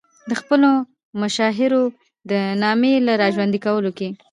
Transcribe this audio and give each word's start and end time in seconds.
د 0.29 0.31
خپلو 0.41 0.69
مشاهیرو 1.21 1.81
د 2.31 2.31
نامې 2.63 2.93
را 3.21 3.27
ژوندي 3.35 3.59
کولو 3.65 3.91
کې. 3.97 4.07